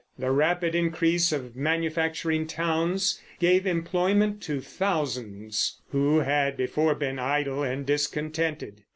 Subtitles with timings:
[0.17, 7.61] The rapid increase of manufacturing towns gave employment to thousands who had before been idle
[7.61, 8.83] and discontented.